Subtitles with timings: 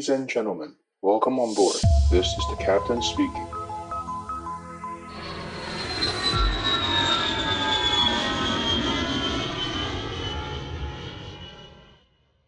[0.00, 1.76] Ladies and gentlemen, welcome on board.
[2.10, 3.46] This is the captain speaking.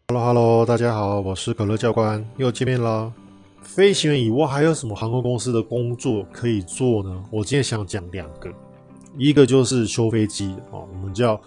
[0.07, 3.13] Hello, hello, 大家好，我是可乐教官，又见面了。
[3.61, 7.23] 飞行员以外还有什么航空公司的工作可以做呢？
[7.29, 8.51] 我今天想讲两个，
[9.15, 11.39] 一个就是修飞机哦，我们叫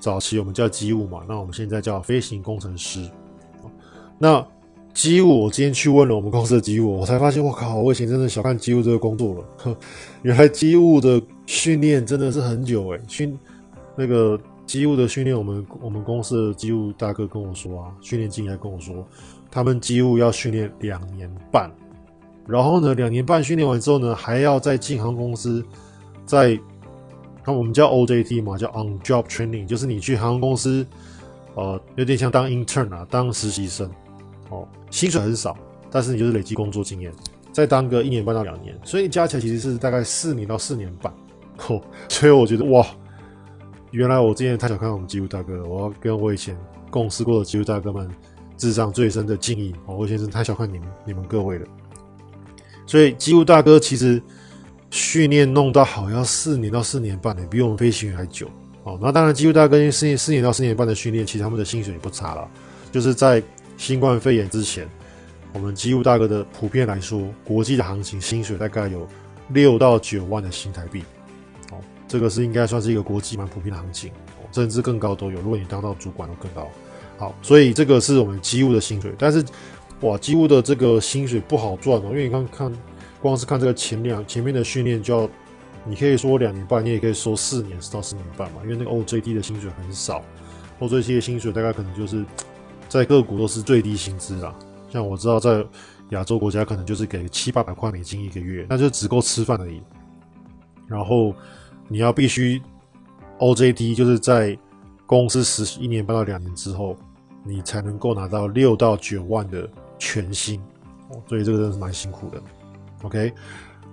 [0.00, 3.08] 早期我们叫机务嘛，那我们现在叫飞行工程师。
[4.18, 4.44] 那
[4.94, 9.44] 机务，我今天去问了我们公司的机务，我才发现，我靠，我以前真的小看机务这个工作了。
[9.56, 9.76] 呵，
[10.22, 13.38] 原来机务的训练真的是很久诶，训
[13.96, 19.06] 那个机务的训练，我们我们公司的机务大哥跟我说啊，训练经理还跟我说，
[19.50, 21.70] 他们机务要训练两年半，
[22.46, 25.64] 然后呢，两年半训练完之后呢，还要再进航公司，
[26.26, 26.58] 在
[27.46, 30.86] 那我们叫 OJT 嘛，叫 On Job Training，就是你去航空公司，
[31.54, 33.90] 呃，有点像当 intern 啊，当实习生。
[34.52, 35.56] 哦，薪水很少，
[35.90, 37.10] 但是你就是累积工作经验，
[37.52, 41.12] 再当个一年半到两年，所以加起来其实是大概四年到四年半。
[41.68, 42.86] 哦，所以我觉得哇，
[43.92, 46.54] 原来我之前太小看我们机务大哥了，我要跟我以前
[46.90, 48.10] 共事过的机务大哥们
[48.58, 49.74] 致上最深的敬意。
[49.86, 51.66] 哦，我先生太小看你们你们各位了。
[52.86, 54.20] 所以机务大哥其实
[54.90, 58.48] 训练弄到好要四年到四年半呢，比我们飞行员还久。
[58.84, 62.46] 哦，那当然机务大哥四年四年到四年半的训练，其实他们的薪水也不差了，
[62.90, 63.42] 就是在。
[63.82, 64.88] 新冠肺炎之前，
[65.52, 69.08] 我们机务大哥的普遍来说，国际的行情薪水大概有
[69.48, 71.02] 六到九万的新台币，
[71.72, 74.12] 哦，这个是应该算是一个国际蛮普遍的行情，
[74.52, 75.40] 甚至更高都有。
[75.40, 76.70] 如果你当到主管都更高。
[77.18, 79.44] 好，所以这个是我们机务的薪水，但是
[80.02, 82.72] 哇，机务的这个薪水不好赚哦，因为你看看，
[83.20, 85.30] 光是看这个前两前面的训练就要，
[85.84, 90.24] 你可以说两年半，你也可以说四年到四年半嘛，因为那个 OJT 的薪水很少
[90.78, 92.24] ，OJT 的薪水大概可能就是。
[92.92, 94.54] 在各国都是最低薪资啦，
[94.90, 95.64] 像我知道在
[96.10, 99.80] 亚洲国家可能就是给七八百块美金一个月，那就只够吃饭而已。
[100.86, 101.34] 然后
[101.88, 102.60] 你要必须
[103.38, 104.58] OJT，就是在
[105.06, 106.94] 公司实习一年半到两年之后，
[107.46, 109.66] 你才能够拿到六到九万的
[109.98, 110.60] 全薪。
[111.26, 112.42] 所以这个真的是蛮辛苦的。
[113.04, 113.32] OK，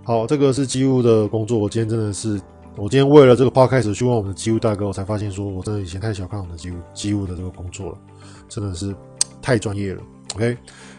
[0.04, 1.58] 好，这个是机务的工作。
[1.58, 2.40] 我今天真的是，
[2.76, 7.98] 我今天为了这个 podcast 去问我们的机务大哥，我才发现说我真的以前太小看我们的机务机务的这个工作了。
[8.50, 8.94] 真的是
[9.42, 10.02] 太专业了
[10.36, 10.58] ，OK，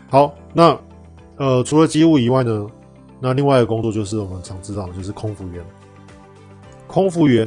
[0.09, 0.79] 好，那
[1.37, 2.67] 呃，除了机务以外呢，
[3.21, 5.63] 那另外一个工作就是我们常知道的，就是空服员。
[6.87, 7.47] 空服员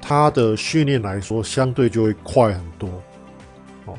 [0.00, 2.88] 他的训练来说，相对就会快很多。
[3.84, 3.94] 哦，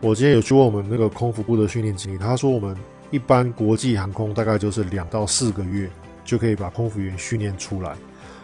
[0.00, 2.76] 我今天有去问我们那个空服部的训练经理，他说我们
[3.10, 5.88] 一般国际航空大概就是两到四个月
[6.24, 7.96] 就可以把空服员训练出来，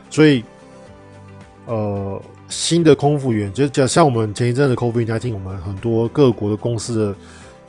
[0.09, 0.43] 所以。
[1.69, 7.17] 呃，新的空服员就像像我们前一阵的 COVID-19，我们很多各国的公司的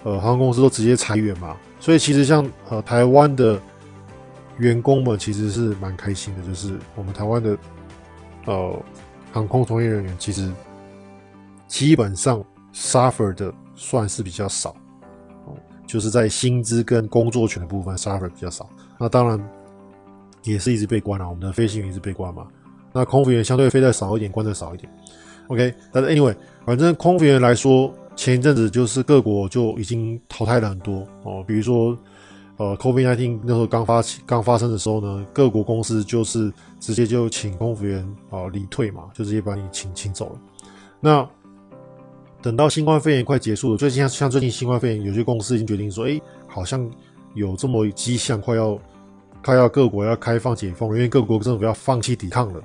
[0.04, 3.60] 呃航空公司都直接裁员嘛，所以其实像呃台湾的
[4.58, 7.58] 员工们其实是蛮开心的，就是我们台湾的
[8.46, 8.80] 呃
[9.32, 10.52] 航空从业人员其实
[11.68, 12.44] 基本上
[12.74, 14.76] suffer 的算是比较少，
[15.46, 15.56] 哦，
[15.88, 19.50] 就是在薪资跟工作权的部分 suffer 比较少，那当然
[20.44, 22.48] 也是一直被关了，我们的飞行员一直被关嘛。
[22.98, 24.92] 那空服员相对飞得少一点，关得少一点
[25.50, 25.72] ，OK。
[25.92, 26.36] 但是 anyway，
[26.66, 31.44] 反正空服员来说，前一阵子就是各国就已经淘汰了很多哦。
[31.48, 31.96] 比如说，
[32.58, 40.40] 呃，COVID-19 那时候刚发起、刚发生的时候呢，各国公司就是直接就请空服员啊离退嘛，就直接把你请请走了。
[41.00, 41.30] 那
[42.42, 46.90] 等到新冠肺炎快结束了，最近像像最近新冠肺炎，有些公司已经决定说，哎，好像
[47.36, 48.76] 有这么迹象，快要
[49.46, 52.60] 快要各国要开放解封了，因为各国政府要放弃抵抗了。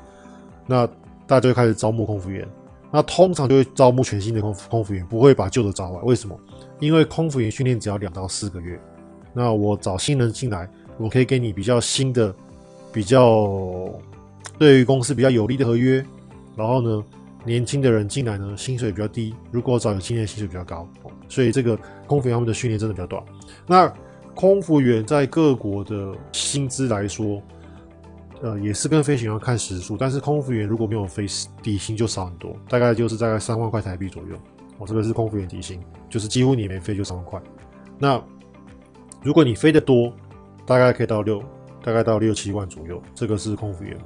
[0.67, 0.87] 那
[1.27, 2.47] 大家就开始招募空服员，
[2.91, 6.01] 那通常就会招募全新的空空服员，不会把旧的招来。
[6.03, 6.39] 为什么？
[6.79, 8.79] 因为空服员训练只要两到四个月，
[9.33, 10.69] 那我找新人进来，
[10.99, 12.35] 我可以给你比较新的、
[12.93, 13.49] 比较
[14.59, 16.05] 对于公司比较有利的合约。
[16.57, 17.05] 然后呢，
[17.45, 20.89] 年轻的人进来呢，薪水比较低；如果找有经验，薪水比较高。
[21.29, 23.23] 所以这个空服员他们的训练真的比较短。
[23.67, 23.93] 那
[24.35, 27.41] 空服员在各国的薪资来说。
[28.43, 31.27] 呃，也是跟飞行员看时数，但是空服员如果没有飞，
[31.63, 34.37] 底薪就少很多，大概就是大概三万块台币左右。
[34.79, 35.81] 我、哦、这个是空服员底薪，
[36.11, 37.41] 就是几乎你没飞就三万块。
[38.01, 38.21] 那
[39.23, 40.13] 如果你飞得多，
[40.67, 41.41] 大概可以到六，
[41.85, 43.01] 大概到六七万左右。
[43.15, 43.97] 这个是空服员。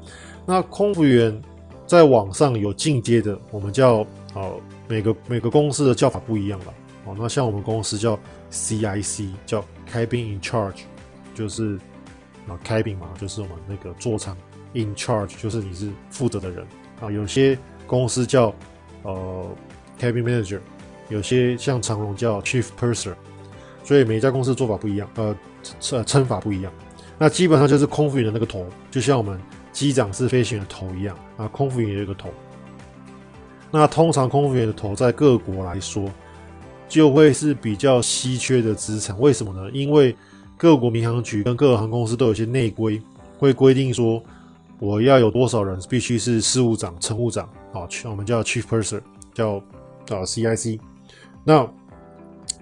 [0.45, 1.41] 那空服员
[1.87, 6.75] 在网上有进阶的，我们叫呃每个每个公司的叫法不一样了。
[7.07, 8.19] 哦，那像我们公司叫
[8.51, 10.83] CIC，叫 Cabin in Charge，
[11.35, 11.81] 就是。
[12.49, 14.37] 啊，cabin 嘛，就是我们那个座舱
[14.73, 16.67] ，in charge 就是你是负责的人
[17.01, 17.11] 啊。
[17.11, 18.55] 有些公司叫
[19.03, 19.47] 呃
[19.99, 20.61] cabin manager，
[21.09, 23.15] 有些像长龙叫 chief purser。
[23.85, 25.37] 所以每一家公司做法不一样，呃，
[25.79, 26.73] 称称法不一样。
[27.19, 29.41] 那基本上就是空服员的那个头，就像我们
[29.73, 32.29] 机长是飞行员的头一样啊，空服员也有个头。
[33.71, 36.11] 那通常空服员的头在各国来说，
[36.89, 39.17] 就会是比较稀缺的资产。
[39.21, 39.71] 为什么呢？
[39.73, 40.17] 因为
[40.57, 43.01] 各国民航局跟各个航空公司都有些内规，
[43.39, 44.23] 会规定说，
[44.79, 49.01] 我要有多少人必须是事务长、乘务长啊，我们叫 Chief Purser，
[49.35, 49.57] 叫
[50.09, 50.79] 啊 CIC。
[51.45, 51.69] 那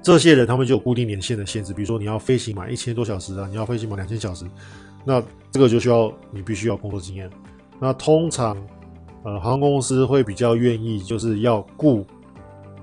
[0.03, 4.45] 这些人他们就有固定年限的限制，比如说你要飞行满一千多小时啊，你要飞行满两千小时，
[5.05, 7.31] 那这个就需要你必须要工作经验。
[7.81, 8.57] 那通常。
[9.27, 12.05] 呃，航空公司会比较愿意，就是要雇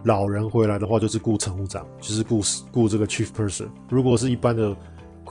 [0.06, 2.42] 老人回来的话，就是雇乘务长，就是雇
[2.72, 3.68] 雇这个 chief person。
[3.90, 4.76] 如果是一般的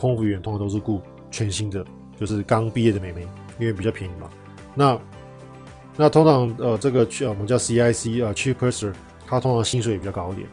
[0.00, 1.84] 空服员，通常都是雇全新的，
[2.18, 3.20] 就是刚毕业的美眉，
[3.58, 4.30] 因为比较便宜嘛。
[4.74, 4.98] 那
[5.94, 8.94] 那通常呃，这个去我们叫 CIC 啊、呃、chief purser，
[9.26, 10.48] 他通常薪水也比较高一点。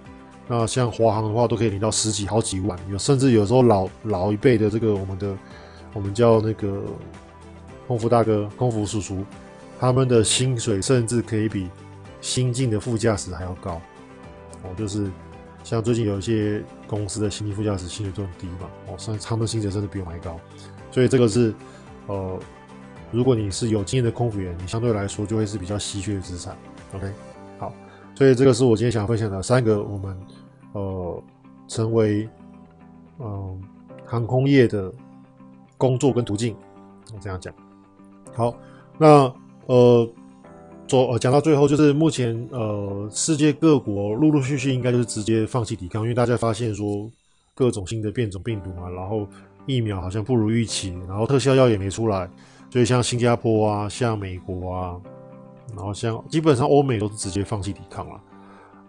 [0.49, 5.37] 那像华航的话，都可以领到十几好几万，有甚至有时候老老一辈的这个我们的
[5.93, 6.83] 我们叫那个
[7.87, 9.23] 空服大哥、空服叔叔。
[9.79, 11.69] 他们的薪水甚至可以比
[12.19, 13.79] 新进的副驾驶还要高，
[14.63, 15.07] 哦，就是
[15.67, 20.39] 像最近有一些公司的新进副驾驶薪水都很低嘛，哦，所以他们薪水甚至比我们还高，
[20.89, 21.53] 所以这个是
[22.05, 22.39] 呃，
[23.11, 26.55] 如果你是有经验的空服员，你相对来说就会是比较稀缺的资产。
[26.93, 27.11] OK，
[27.59, 27.73] 好，
[28.15, 30.17] 所以这个是我今天想分享的三个我们
[30.71, 31.23] 呃
[31.67, 32.29] 成为
[33.19, 33.61] 嗯、
[34.05, 34.89] 航空业的
[35.77, 36.55] 工作跟途径，
[37.13, 37.53] 我这样讲。
[38.33, 38.55] 好，
[38.97, 39.29] 那。
[39.65, 40.09] 呃，
[40.87, 47.09] 走呃，讲到最后，就是目前呃，世界各国陆陆续续应该就是直接放弃抵抗，因为大家发现说
[47.53, 49.27] 各种新的变种病毒嘛，然后
[49.65, 52.29] 疫苗好像不如预期，然后特效药也没出来，
[52.71, 54.95] 所以像新加坡啊，像美国啊，
[55.75, 58.21] 然后像基本上欧美都是直接放弃抵抗了。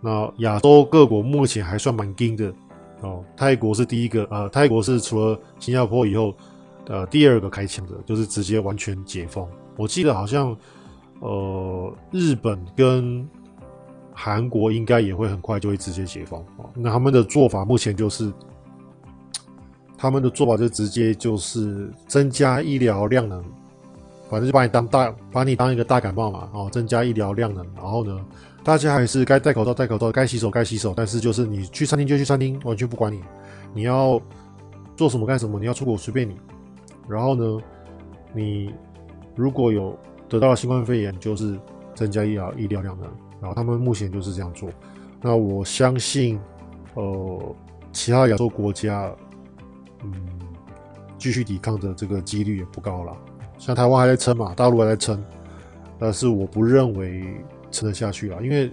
[0.01, 2.55] 那亚洲各国目前还算蛮硬的
[3.01, 6.33] 哦，泰国是第一个，呃，泰国是除了新加坡以后，
[6.87, 9.45] 呃，第二个开枪的，就是直接完全解封。
[9.77, 10.57] 我记得好像，
[11.21, 13.29] 呃，日本跟
[14.13, 16.45] 韩国应该也会很快就会直接解封。
[16.75, 18.33] 那他们的做法目前就是，
[19.99, 23.43] 他们的做法就直接就是增加医疗量能，
[24.31, 27.67] 反正就把你当大，把你当一个大感冒嘛，哦，增加医疗量能。
[27.75, 28.25] 然后呢，
[28.63, 30.95] 大家还是该戴口罩戴口罩，该洗手该洗手。
[30.97, 33.21] 但是就是你去餐厅就去餐厅，完全不管你，
[33.75, 34.21] 你要
[34.97, 36.37] 做什么干什么，你要出国随便你。
[37.09, 37.61] 然后呢，
[38.33, 38.73] 你。
[39.37, 39.97] 如果有
[40.29, 41.59] 得到新冠肺炎，就是
[41.95, 43.07] 增加医疗医疗量的，
[43.41, 44.69] 然后他们目前就是这样做。
[45.23, 46.39] 那我相信，
[46.95, 47.57] 呃，
[47.93, 49.11] 其他亚洲国家，
[50.05, 50.13] 嗯，
[51.17, 53.17] 继续抵抗的这个几率也不高了。
[53.59, 55.23] 像台湾还在撑嘛，大陆还在撑，
[55.99, 57.25] 但是我不认为
[57.71, 58.71] 撑得下去了，因为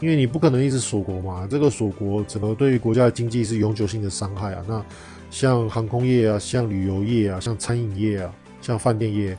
[0.00, 4.64] 因为你不可能一直锁国嘛，这个锁国整个对于国家的经济是永久性的伤害啊。
[4.66, 4.84] 那
[5.30, 9.38] 像航空业啊，像旅游业啊，像餐饮业啊，像饭店业。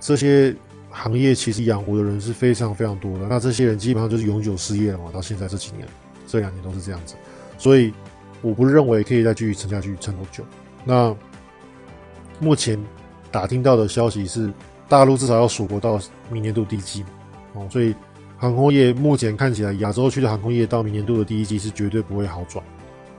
[0.00, 0.54] 这些
[0.96, 5.10] 行业其实养活的人是非常非常多的，那这些人基本上就是永久失业了嘛。
[5.12, 5.86] 到现在这几年，
[6.24, 7.16] 这两年都是这样子，
[7.58, 7.92] 所以
[8.40, 10.44] 我不认为可以再继续撑下去，撑多久。
[10.84, 11.14] 那
[12.38, 12.78] 目前
[13.32, 14.52] 打听到的消息是，
[14.88, 16.00] 大陆至少要锁国到
[16.30, 17.04] 明年度第一季，
[17.54, 17.92] 哦，所以
[18.38, 22.64] 航空业目前看起来，亚洲区的航空业到明年度的第一季是绝对不会好转，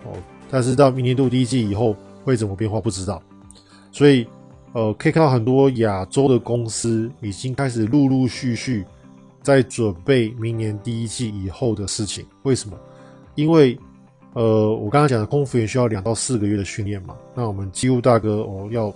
[0.06, 0.13] 哦，
[0.50, 1.94] 但是到明年度第一季以后
[2.24, 3.21] 会怎么变化不知道，
[3.92, 4.25] 所以。
[4.75, 8.83] 呃，可以看到很多亚洲的公司已经开始陆陆续续
[9.41, 12.25] 在准备明年第一季以后的事情。
[12.44, 12.77] 为什么？
[13.35, 13.79] 因为
[14.33, 17.15] 呃，我刚刚讲的空服员需要两到四个月的训练嘛。
[17.33, 18.94] 那我们机务大哥哦，要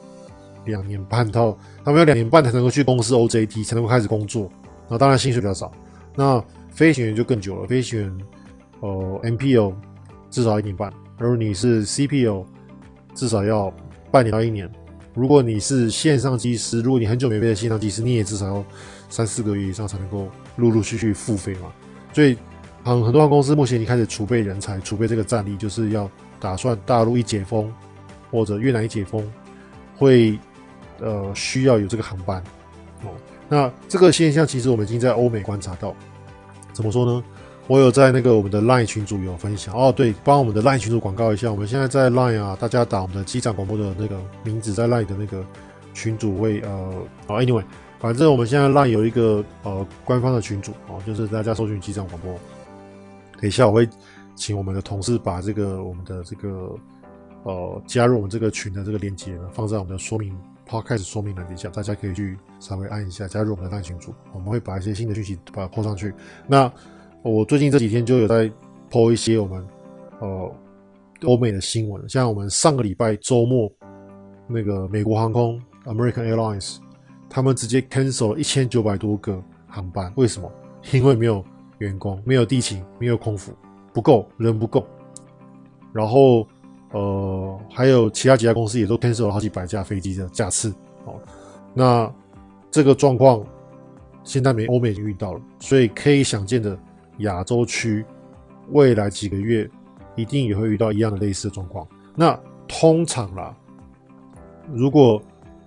[0.65, 4.51] 两年半到，他们要两年半才能够去公司 OJT，才能够开始工作。
[4.89, 5.71] 那当然薪水比较少。
[6.13, 8.17] 那飞行员就更久了，飞行员
[8.81, 9.74] 呃 MPO
[10.29, 12.43] 至少一年半，而你是 CPO
[13.15, 13.74] 至少要
[14.12, 14.69] 半年到一年。
[15.20, 18.66] 如果你是线上机师，如果你很久没飞的线上机师，你也至少要
[19.10, 21.74] 三四个月以上才能够陆陆续续复飞嘛。
[22.14, 22.38] 所以，
[22.86, 26.10] 很很多航空公司目前已经开始储备人才，储备这个战力，就是要
[26.40, 27.70] 打算大陆一解封
[28.32, 29.30] 或者越南一解封，
[29.98, 30.40] 会
[31.02, 32.42] 呃需要有这个航班
[33.04, 33.10] 哦。
[33.50, 35.94] 那这个现象其实我们已经在欧美观察到，
[36.72, 37.22] 怎么说呢？
[37.70, 41.52] 我有在那个我们的 LINE 群组有分享哦，对，帮我们的 LINE 群组广告一下。
[41.52, 45.46] 我们现在在 LINE 啊，大家打我们的机长广播的那个名字，在 LINE 的那个
[45.94, 46.70] 群组会呃，
[47.28, 47.64] 哦，anyway，
[48.00, 52.34] 反正我们现在 LINE 有一个呃官方的群组哦，就是大家搜寻机长广播。
[53.40, 53.88] 等一下我会
[54.36, 56.76] 请我们的同事把这个我们的这个
[57.44, 60.36] 呃加入我们这个群的这个链接呢放在我们的说明
[60.68, 66.12] Podcast 说明栏底下，大家可以去稍微按一下加入我们的 LINE 群组，我们会把一些新的讯息把它 po 上去。
[66.48, 66.72] 那
[67.22, 68.50] 我最近这几天就有在
[68.90, 69.68] po 一些我们
[70.20, 70.56] 呃
[71.24, 73.70] 欧美的新闻，像我们上个礼拜周末，
[74.48, 76.78] 那个美国航空 American Airlines，
[77.30, 80.50] 他们直接 cancel 了一千九百多个航班，为什么？
[80.94, 81.44] 因为没有
[81.80, 83.52] 员工，没有地勤，没有空服，
[83.94, 84.88] 不够人不够。
[85.92, 86.48] 然后
[86.92, 90.74] 呃，还有其他几家公司也都 cancel 了好几百架飞机的架次。
[91.04, 91.20] 哦，
[91.74, 92.10] 那
[92.72, 93.46] 这个状况
[94.24, 96.80] 现在美欧美已经遇到了，所以可以想见的
[97.20, 98.04] 亚洲区
[98.72, 99.70] 未来几个月。
[100.16, 101.88] 一定也会遇到一样的类似的状况。
[102.14, 103.56] 那通常啦，
[104.74, 105.22] 如果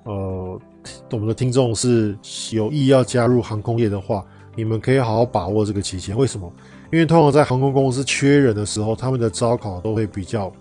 [0.05, 0.61] 呃
[1.11, 2.15] 我们的听众是
[2.51, 4.23] 有意要加入航空业的话，
[4.55, 6.15] 你们可以好好把握这个期间。
[6.15, 6.53] 为什么？
[6.93, 10.53] 因为通常在航空公司缺人的时候，他们的招考都会比较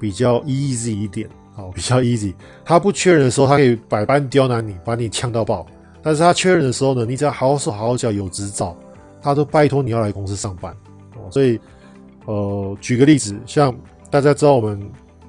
[0.00, 2.34] 比较 easy 一点，好， 比较 easy。
[2.64, 5.64] 他不缺人的时候，他可以百般刁难你，把你呛到爆。
[6.02, 8.76] 但是他缺人的时候呢，你只要好好说好好讲，有执照，
[9.20, 10.72] 他都拜托你要来公司上班。
[11.16, 11.58] 哦，所以。
[12.26, 13.74] 呃，举个例子，像
[14.10, 14.78] 大家知道，我们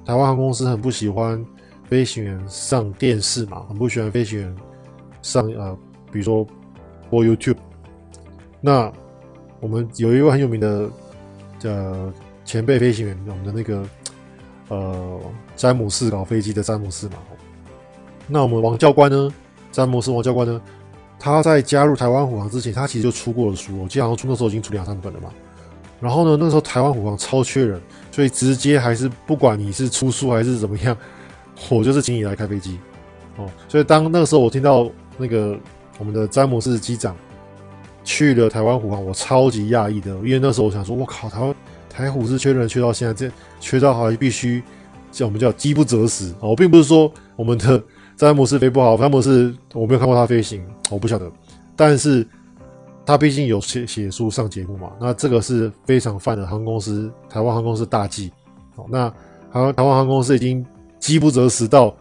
[0.04, 1.42] 台湾航空公司很不喜欢
[1.88, 4.54] 飞行员上电视嘛，很不喜欢飞行员
[5.22, 5.74] 上呃，
[6.12, 6.46] 比如说
[7.08, 7.56] 播 YouTube。
[8.60, 8.92] 那
[9.60, 10.90] 我们有一位很有名的
[11.62, 12.12] 呃
[12.44, 13.82] 前辈飞行员，我们的那个
[14.68, 15.18] 呃
[15.56, 17.14] 詹姆斯搞飞机的詹姆斯嘛。
[18.26, 19.32] 那我们王教官呢，
[19.72, 20.60] 詹姆斯王教官呢，
[21.20, 25.28] 他在加入台湾虎航之前，他其实就出过了书，我记得好像出那时候已经出两三本了嘛。
[26.00, 27.78] 然后呢，那时候台湾虎航超缺人，
[28.10, 30.96] 所以直接还是不管你是出书还是怎么样，
[31.68, 32.78] 我就是请你来开飞机
[33.36, 33.46] 哦。
[33.68, 35.54] 所以当那个时候我听到那个
[35.98, 37.14] 我们的詹姆斯机长
[38.02, 41.54] 去了台湾虎航，我超级讶异的，因为那时候我想说，我靠，台湾
[41.90, 44.62] 台虎是缺人缺到现在这缺到好像必须
[45.12, 46.56] 叫我们叫饥不择食哦。
[46.56, 47.82] 并不是说我们的
[48.20, 51.30] 詹姆斯飞不好，詹姆斯我没有看过他飞行，我不晓得，
[51.74, 52.26] 但是。
[53.06, 58.30] 他毕竟有写写书上节目嘛，那这个是非常犯的航空公司，台湾航空公司大忌。
[58.76, 59.08] 好，那
[59.50, 60.64] 台湾台湾航空公司已经
[61.00, 61.92] 饥不择食到，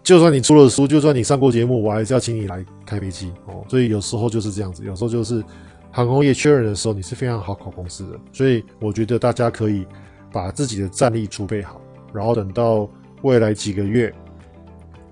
[0.00, 3.64] 就算你出了书，就算你上过节目，我还是要请你来开飞机哦。
[3.68, 5.42] 所以有时候就是这样子，有时候就是
[5.90, 8.20] 航空业缺人的时候，你是非常好考公司的。
[8.30, 9.84] 所以我觉得大家可以
[10.30, 11.80] 把自己的战力储备好，
[12.12, 12.88] 然后等到
[13.22, 14.14] 未来几个月，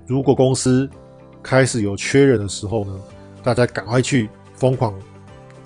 [0.06, 0.88] 如果公司
[1.42, 3.00] 开始有缺人的时候呢，
[3.42, 4.94] 大家赶快去疯狂。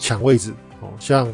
[0.03, 1.31] 抢位置哦，像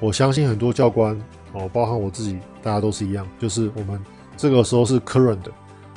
[0.00, 1.14] 我相信很多教官
[1.52, 4.02] 哦，包含我自己，大家都是一样，就是我们
[4.38, 5.52] 这个时候是 current 的，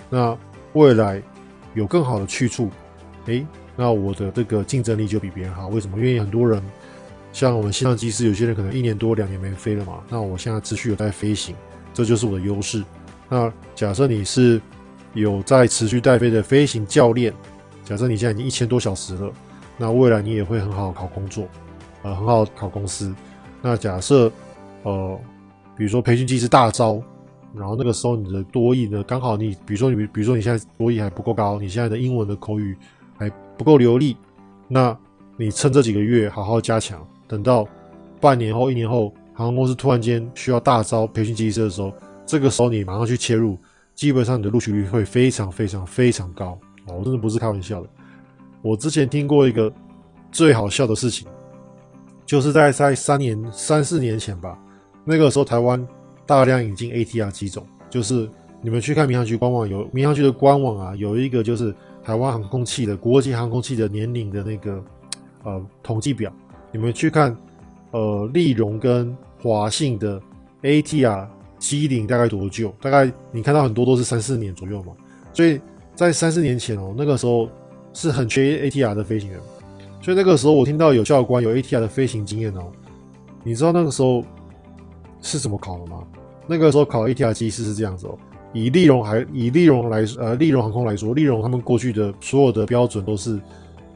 [0.10, 0.38] 那
[0.74, 1.24] 未来
[1.76, 2.70] 有更好的去处，
[3.28, 3.48] 诶，
[3.78, 5.70] 那我的这个竞争力就比别人好。
[5.70, 5.98] 为什么？
[5.98, 6.62] 因为很多人
[7.32, 11.56] 像我们西上机师，有些人可能一年多两年没飞了嘛，那我现在持续有在飞行，
[11.94, 12.84] 这就是我的优势。
[13.30, 14.62] 那假设你是
[15.14, 17.34] 有在持续带飞的飞行教练，
[17.84, 19.32] 假设你现在已经一千多小时了，
[19.78, 21.48] 那未来你也会很好考工作。
[22.02, 23.14] 呃，很好考公司。
[23.62, 24.32] 那假设，
[24.84, 25.20] 呃，
[25.76, 27.02] 比如说培训机师大招，
[27.54, 32.78] 然后那个时候你的多益呢，刚好你，比如说你，比如说你现在多益还不够高，你现在的英文的口语
[33.18, 34.16] 还不够流利，
[34.70, 34.98] 那
[35.36, 37.68] 你趁这几个月好好加强，等到
[38.22, 41.92] 半年后、一年后，航空公司突然间需要大招培训机师的时候，
[42.26, 43.58] 这个时候你马上去切入，
[44.00, 46.58] 基本上你的录取率会非常非常非常高。
[46.86, 47.90] 哦，我真的不是开玩笑的。
[48.62, 49.70] 我之前听过一个
[50.32, 51.28] 最好笑的事情。
[52.26, 54.58] 就是在在三年三四年前吧，
[55.04, 55.86] 那个时候台湾
[56.26, 58.30] 大量引进 ATR 机种，就是
[58.62, 64.82] 你们去看民航局官网，有民航局的官网啊，有一个就是台湾航空器的国际航空器的年龄的那个
[65.44, 66.32] 呃统计表，
[66.72, 67.36] 你们去看
[67.92, 70.22] 呃立荣跟华信的
[70.62, 71.28] ATR
[71.60, 72.74] 机龄大概多久？
[72.82, 74.94] 大概你看到很多都是三四年左右嘛，
[75.34, 75.60] 所以
[75.94, 77.48] 在三四年前哦，那个时候
[77.94, 79.40] 是很缺 ATR 的飞行员。
[80.02, 82.72] 所以那个时候，我听到有教官有 ATR 的飞行经验哦。
[83.44, 84.24] 你知道那个时候
[85.22, 86.02] 是怎么考的吗？
[86.48, 88.18] 那个时候考 ATR 机师是这样子哦。
[88.54, 93.40] 以立荣还以立荣来呃立荣航空来说，立荣他们过去的所有的标准都是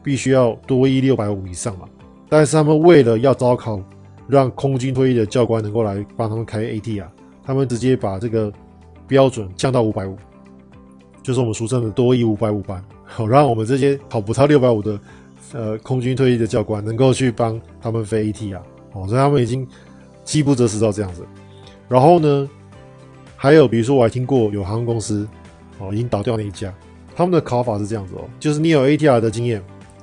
[0.03, 1.87] 必须要多益六百五以上嘛。
[2.29, 3.81] 但是他们为了要招考，
[4.27, 7.07] 让空军退役的教官能够来帮他们开 ATR，
[7.45, 8.51] 他们直接把这个
[9.07, 10.17] 标准降到五百五，
[11.21, 14.99] 就是我们俗称的多益五百五班，好让我们这些考不到六百五的。
[15.51, 18.57] 呃，空军退役的教官能够去帮他们飞 ATR，
[18.93, 19.67] 哦，所以他们已经
[20.23, 21.23] 饥不择食到这样子。
[21.87, 22.49] 然后呢，
[23.35, 25.27] 还有比如说我还听过有航空公司
[25.77, 26.73] 哦，已经倒掉那一家，
[27.15, 29.61] 他们的考法是这样子哦，就是你有 ATR 的经验，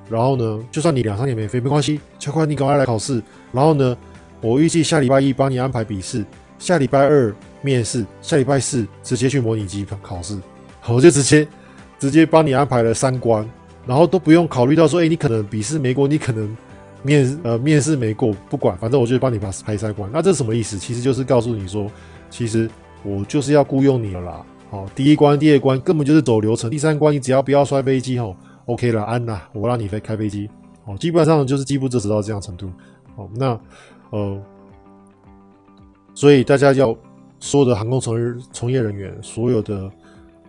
[0.09, 3.21] 然后呢，就算你两三年没飞没关系，教官你赶快来考试。
[3.51, 3.97] 然后呢，
[4.41, 6.25] 我预计下礼拜一帮你安排笔试，
[6.61, 10.39] 下礼拜二面试，下礼拜四直接去模拟机考试，
[10.87, 11.49] 我就直接
[11.99, 13.45] 直接帮你安排了三关。
[13.87, 16.55] 然后都不用考虑到说，哎，你可能笔试没过，你可能
[17.03, 20.09] 面呃面试没过，不管，反正我就帮你把排三关。
[20.13, 20.79] 那这是什么意思？
[20.79, 21.91] 其实就是告诉你说，
[22.29, 22.71] 其实
[23.03, 24.47] 我就是要雇佣你了啦。
[24.71, 28.37] 好，第一关、第二关根本就是走流程，第三关你只要不要摔飞机吼
[28.67, 30.49] ，OK 了，安啦，我让你飞开飞机。
[30.85, 32.71] 哦，基本上就是饥不择食到这样程度。
[33.17, 33.59] 哦，那
[34.11, 34.41] 呃，
[36.21, 36.95] 所以大家要
[37.39, 39.91] 所有的航空从业从业人员，所有的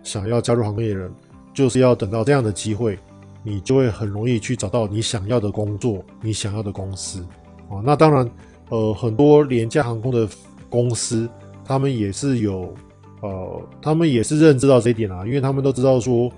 [0.02, 1.10] 想要加入航空业的人，
[1.54, 2.98] 就是要等到这样的机会，
[3.42, 7.26] 你就会很容易去找到你想要的工作，你想要的公司。
[7.70, 8.30] 哦，那当然，
[8.68, 10.28] 呃，很多廉价航空的
[10.68, 11.26] 公司，
[11.64, 12.74] 他们也是有，
[13.22, 16.30] 呃，他们也是认知到这一点啊，因为他们都知道说，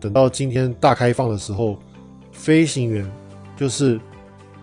[0.00, 1.78] 等到今天大开放的时候，
[2.32, 3.08] 飞行员
[3.56, 4.00] 就是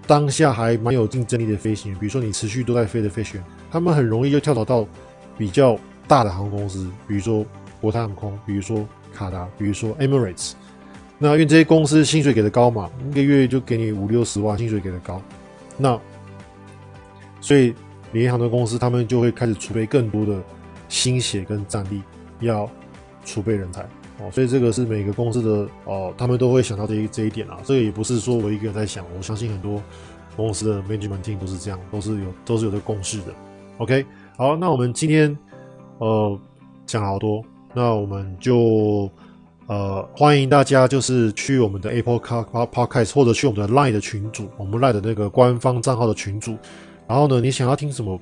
[0.06, 4.86] 当下还蛮有竞争力的飞行员，比如说你持续都在飞的飞行员，他们很容易就跳槽到
[5.38, 7.46] 比较大的航空公司，比如说
[7.82, 10.54] 国泰航空，比如说卡达，比如说 Emirates。
[11.20, 15.22] 那因为这些公司薪水给的高嘛，一个月就给你五六十万，薪水给的高，
[15.78, 16.00] 那。
[17.40, 17.74] 所以，
[18.12, 20.42] 联航的公司他们就会开始储备更多的
[20.90, 22.02] 心血跟战力，
[22.42, 22.70] 要
[23.24, 23.84] 储备人才
[24.20, 24.30] 哦。
[24.34, 27.60] 所以这个是每个公司的哦，他们都会想到这一这一点啊。
[27.64, 29.82] 这个也不是说我一个人在想，我相信很多
[30.36, 33.34] 公司的 management team 都是这样，都是有都是有这个共识的。
[33.80, 34.04] OK，
[34.36, 35.38] 好，那我们今天
[36.00, 36.40] 呃
[36.88, 37.44] 讲好多，
[37.76, 39.08] 那我们就
[39.68, 46.58] 呃欢迎大家就是去我们的 Apple Podcast 或者去我们的 Line 的群组，我们 Line 的那个官方账号的群组。
[47.08, 48.20] 然后呢，你想要听什么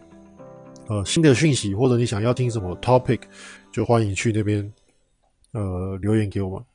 [0.87, 3.21] 呃新的讯息，或者你想要听什么 topic，
[3.71, 4.69] 就欢迎去那边
[5.53, 6.65] 呃留言给我们。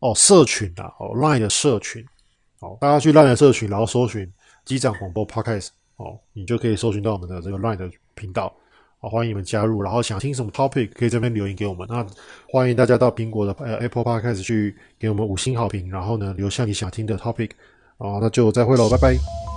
[0.00, 2.04] 哦，社群啊，哦，Line 的社群，
[2.58, 4.28] 哦，大家去 Line 的社群，然后搜寻
[4.64, 5.68] 机长广播 Podcast，
[6.00, 8.50] 哦，你就可以搜寻到我们的这个 Line 的频道，
[9.00, 9.82] 啊，欢迎你们加入。
[9.82, 11.86] 然后想听什么 topic，可以这边留言给我们。
[11.90, 12.04] 那
[12.48, 17.50] 欢迎大家到苹果的 Apple Podcast 去给我们五星好评，然后呢留下你想听的 topic，
[17.98, 19.49] 哦，那就再会喽，拜拜。